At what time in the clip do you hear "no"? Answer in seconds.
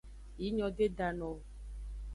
1.17-1.27